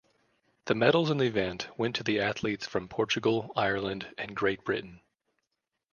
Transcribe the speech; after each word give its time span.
The 0.65 0.73
medals 0.73 1.11
in 1.11 1.19
the 1.19 1.25
event 1.25 1.67
went 1.77 1.95
to 1.97 2.19
athletes 2.19 2.65
from 2.65 2.87
Portugal, 2.87 3.51
Ireland, 3.55 4.07
and 4.17 4.35
Great 4.35 4.63
Britain. 4.63 4.99